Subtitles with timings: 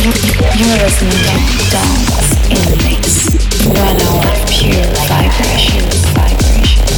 [0.00, 3.28] You're listening to Dance in the Mix.
[3.68, 5.84] One hour pure vibration,
[6.16, 6.88] vibration,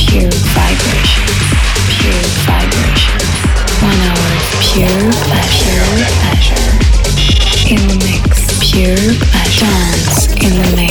[0.00, 1.28] pure vibration,
[1.92, 3.20] pure vibration.
[3.84, 4.32] One hour
[4.64, 5.92] pure pleasure,
[6.24, 6.72] pleasure.
[7.68, 9.66] In the mix, pure pleasure.
[9.66, 10.87] Dance in the mix.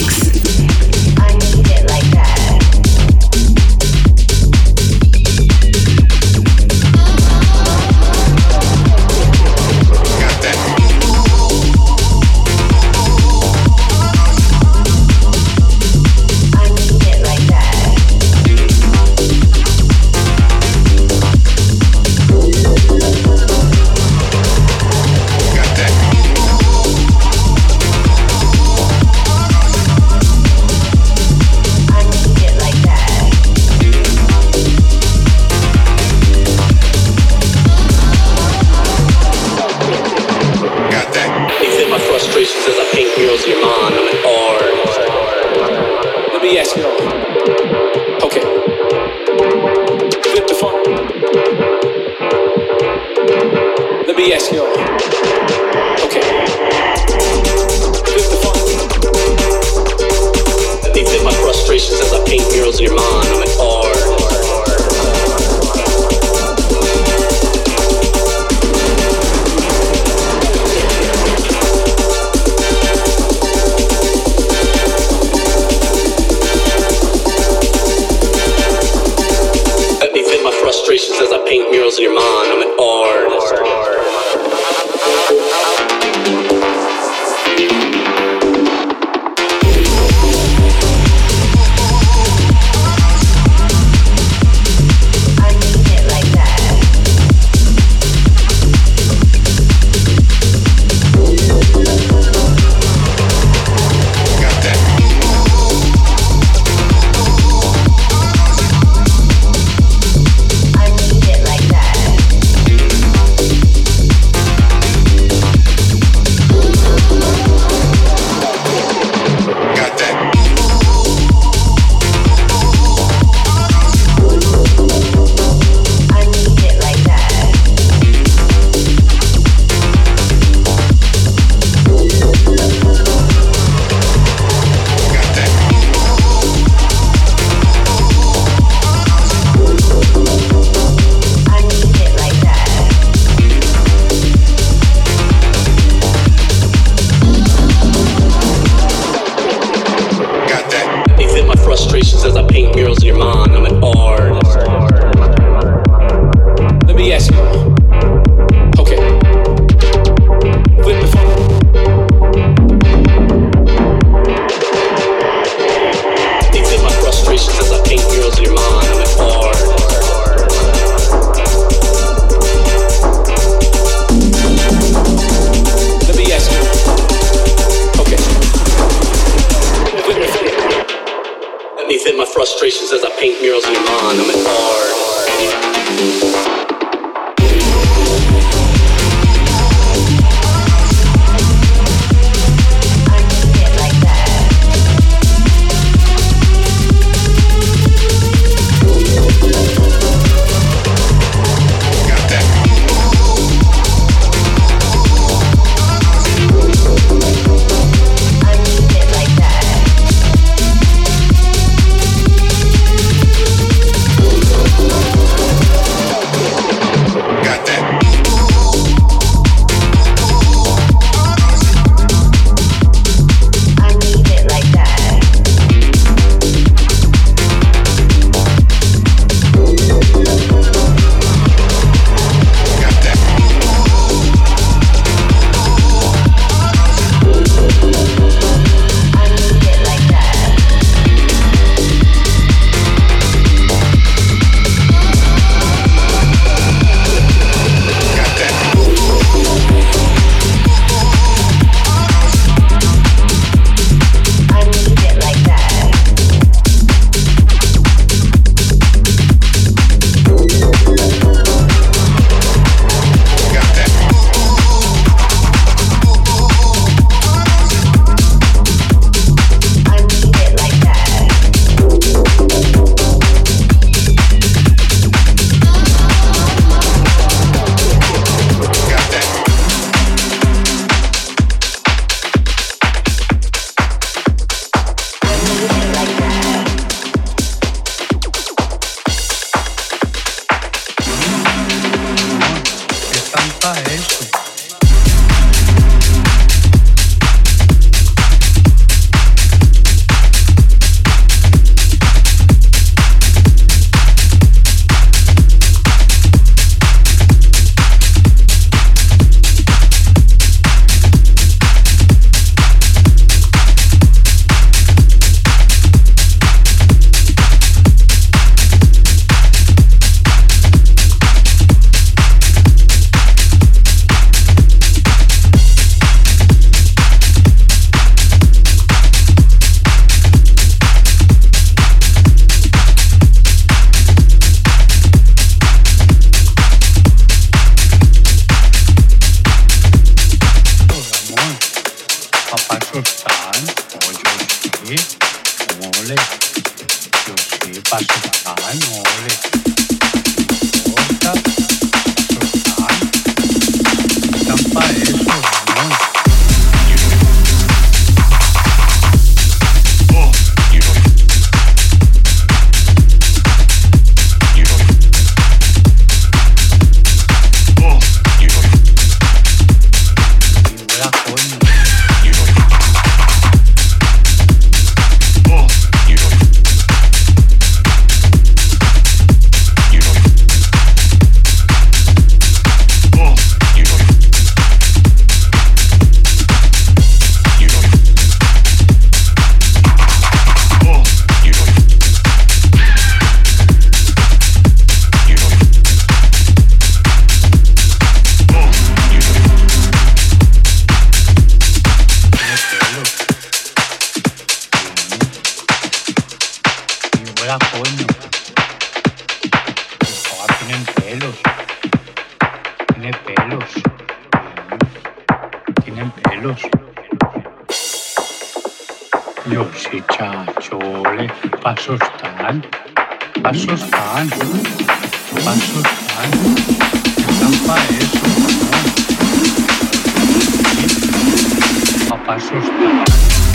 [432.68, 433.47] Agustín.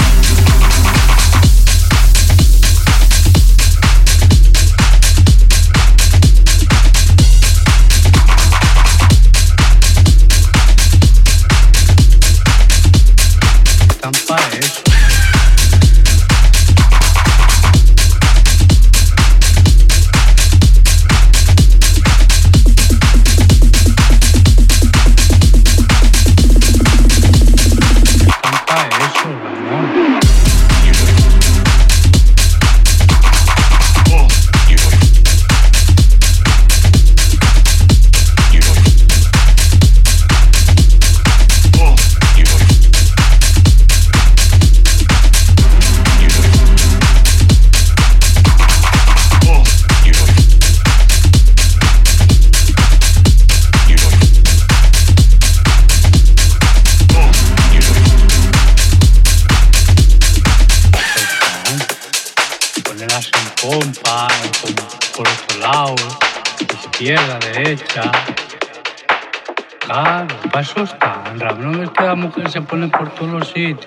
[72.90, 73.86] Por todos los sitios.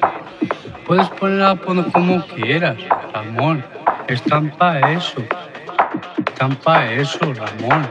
[0.85, 1.57] Puedes ponerla
[1.91, 2.77] como quieras,
[3.13, 3.65] Ramón.
[4.07, 5.23] Estampa eso.
[6.27, 7.89] Estampa eso, Ramón.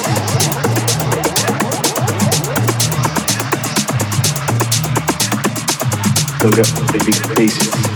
[6.43, 7.90] Look up at big faces.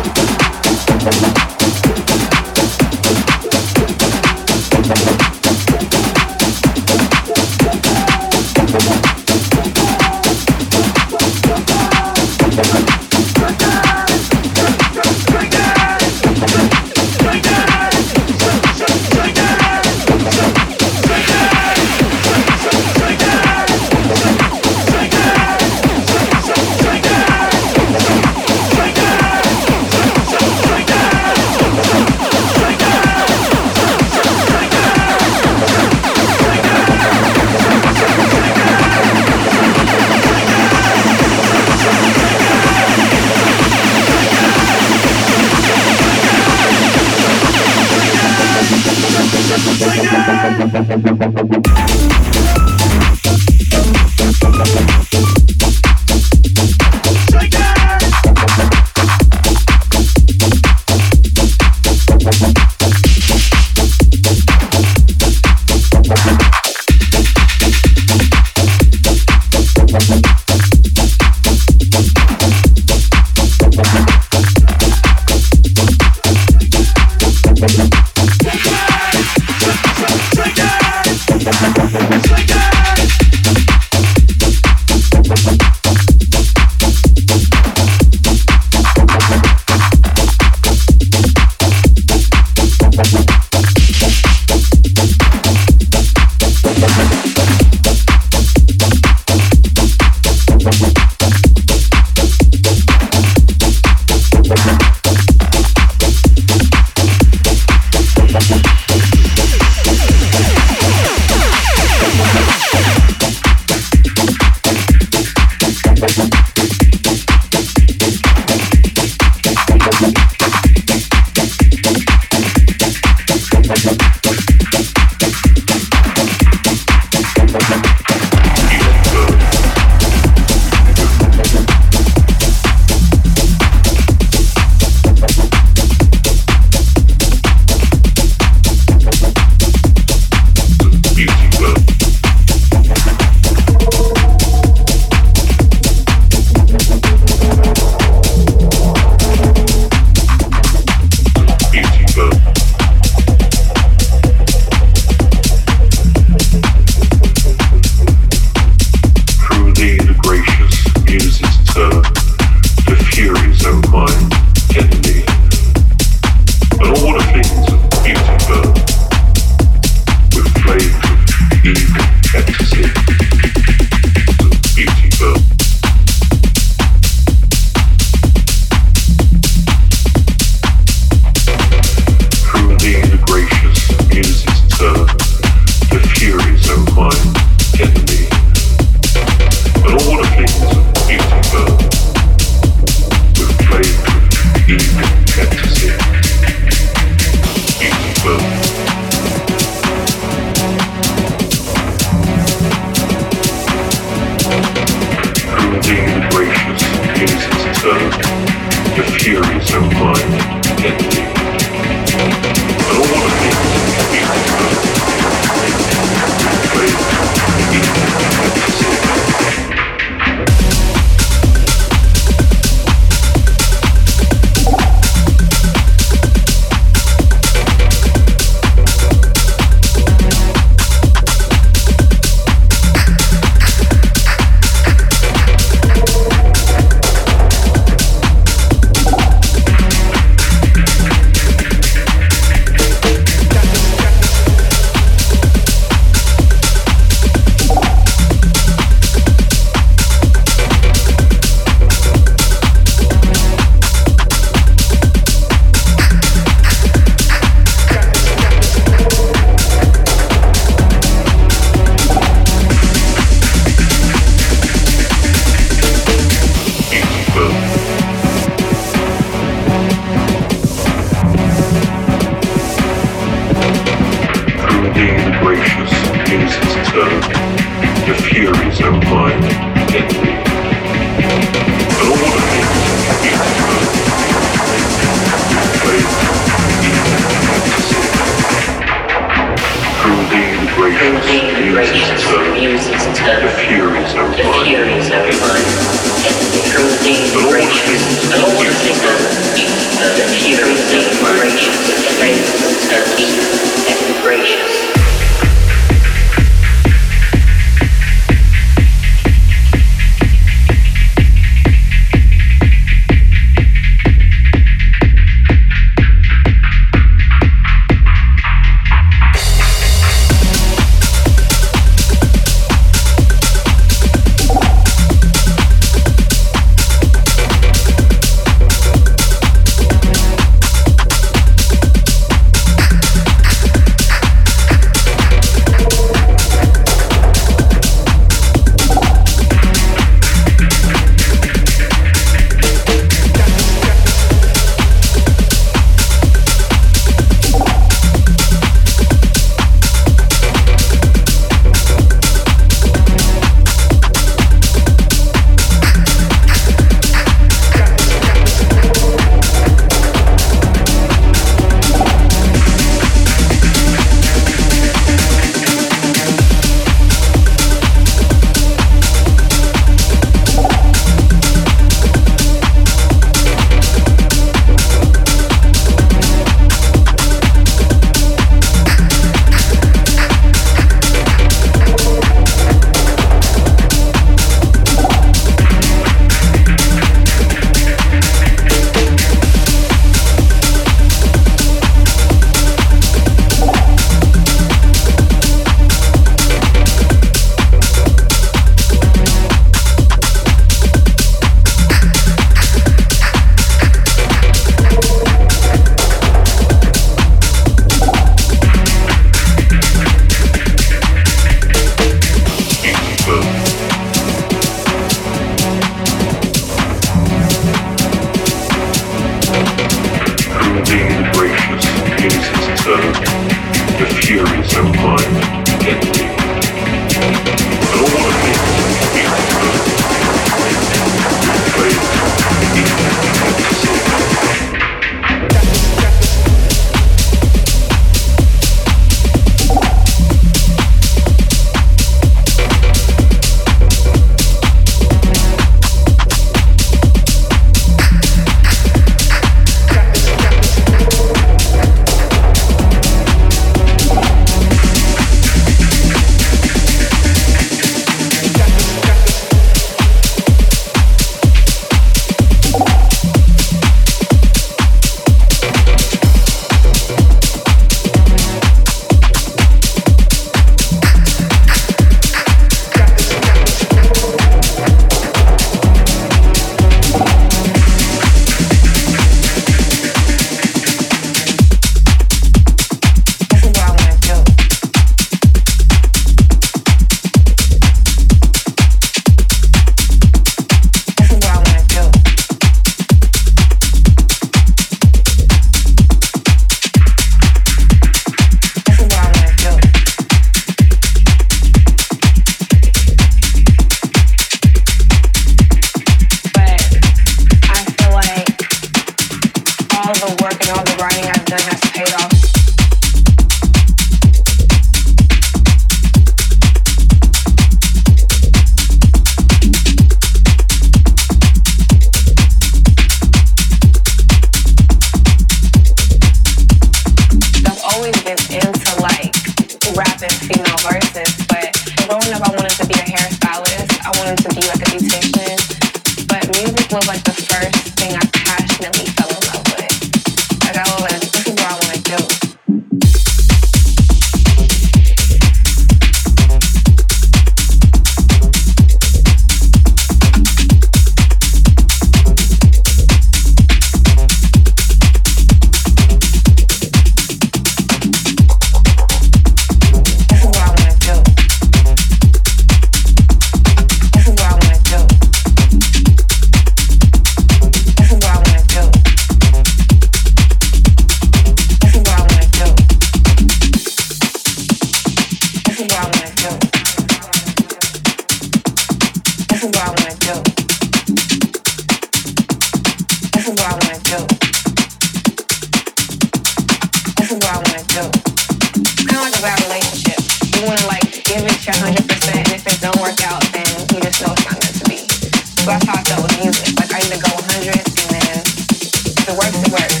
[599.31, 600.00] to work to work.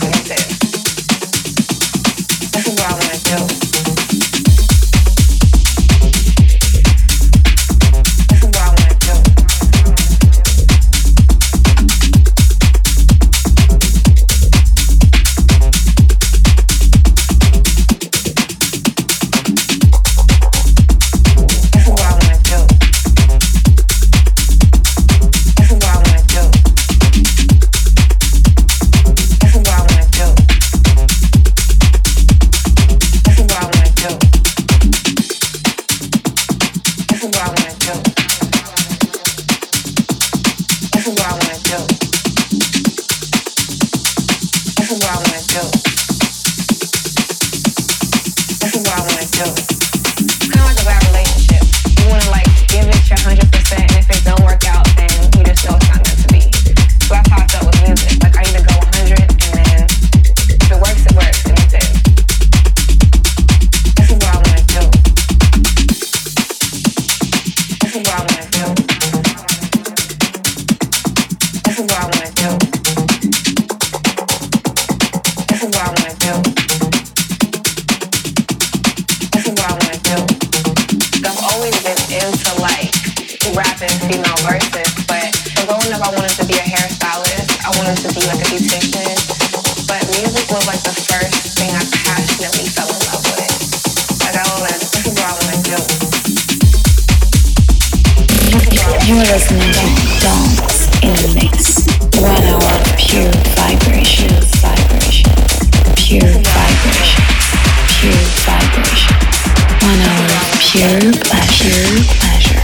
[110.69, 112.61] pure pleasure, pleasure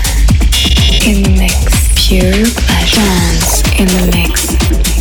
[1.10, 4.97] in the mix, pure pleasure in the mix.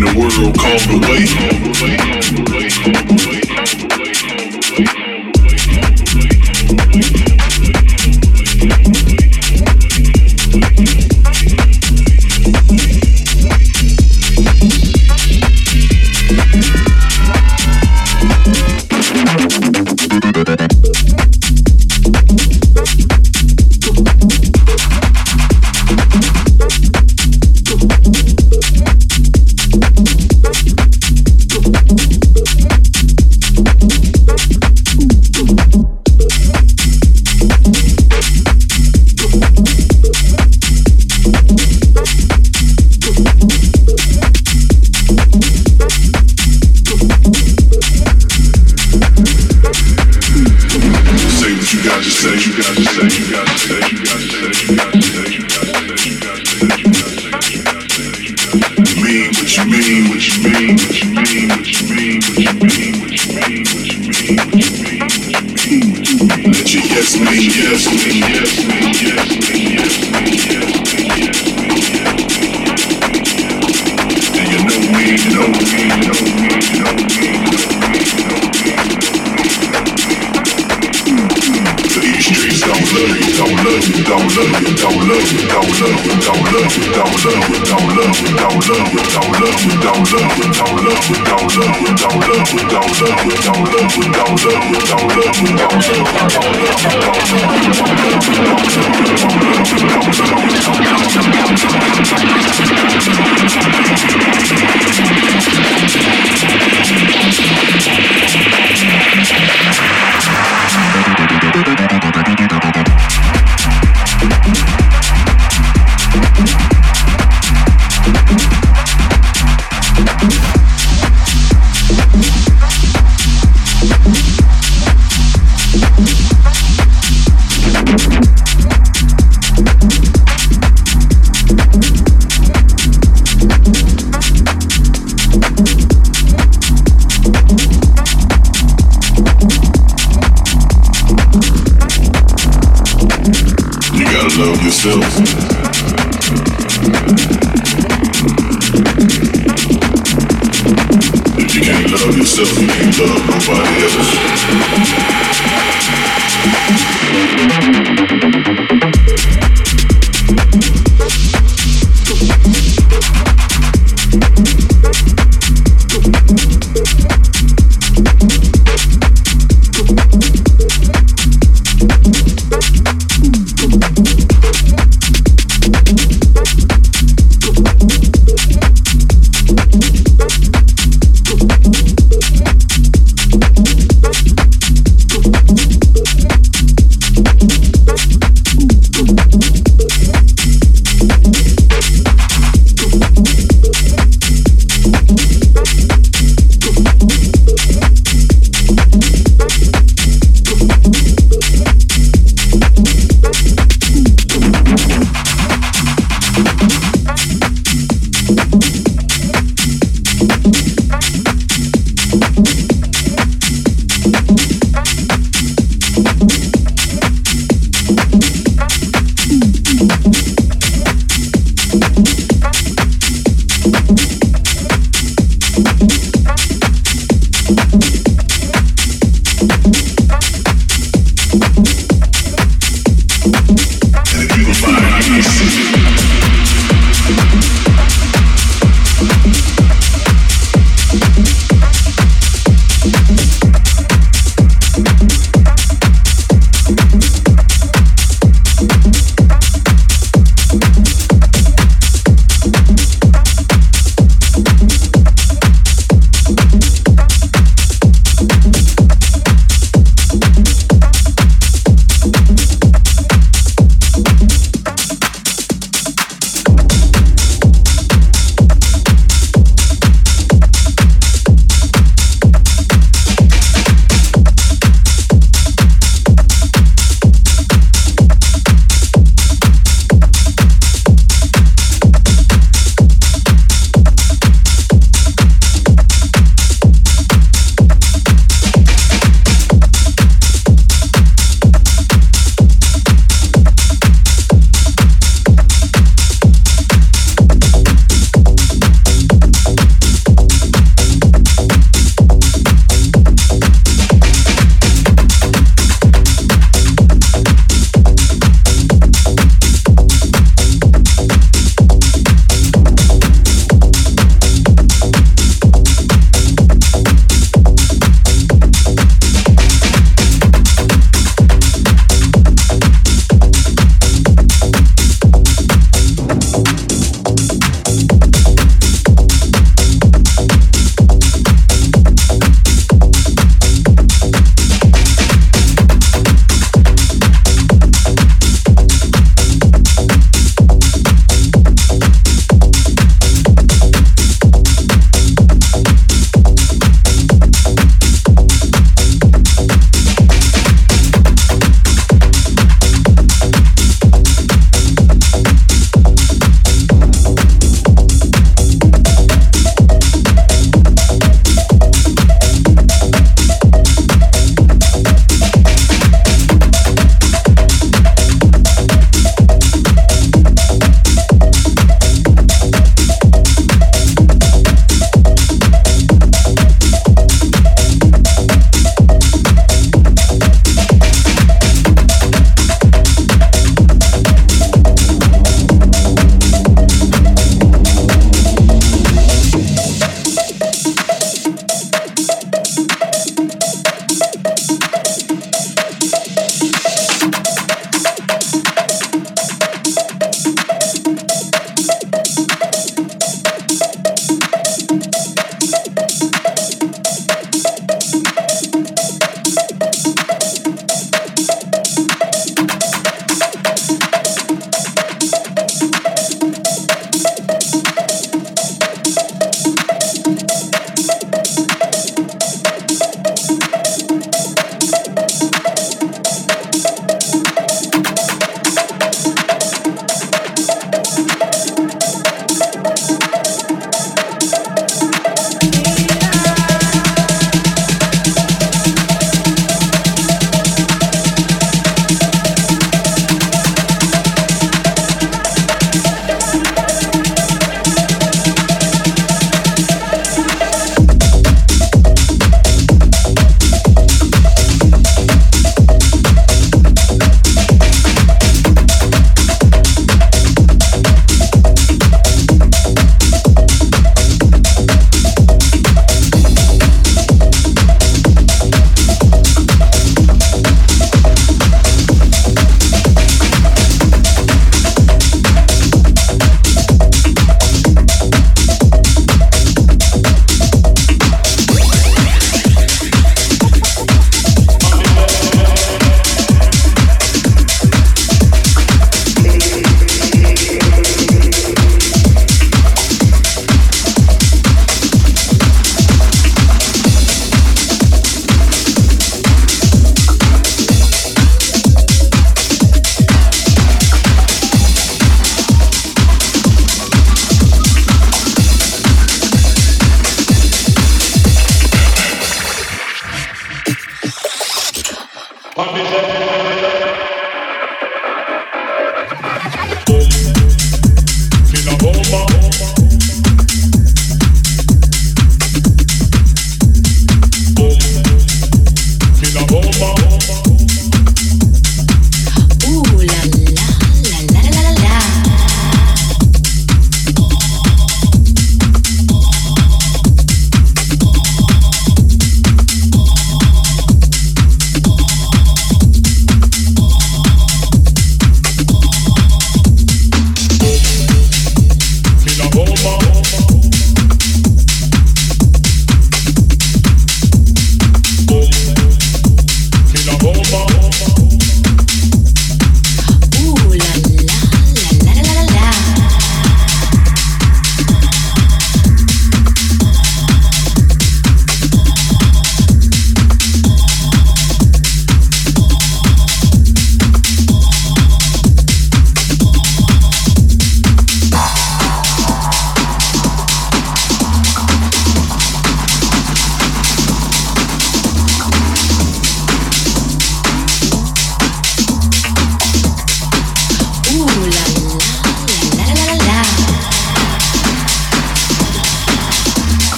[0.00, 0.98] in the world called the
[3.08, 3.19] way.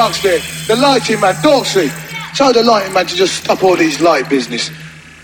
[0.00, 1.90] Box there, the lighting man, Dorsey.
[2.34, 4.70] Tell the lighting man to just stop all these light business.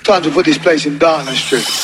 [0.03, 1.76] Time to put this place in darkness, Street.